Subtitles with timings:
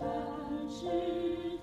[0.00, 0.06] 她
[0.66, 1.59] 是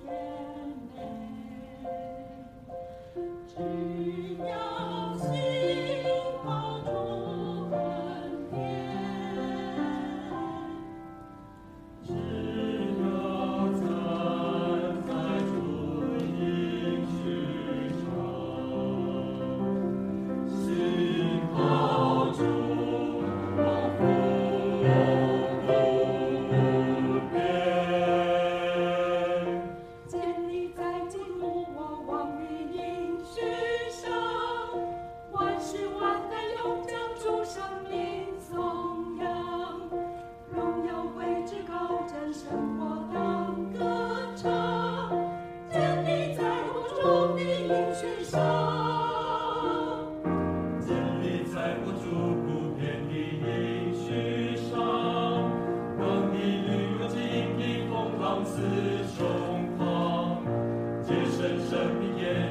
[61.55, 62.46] Seigneur.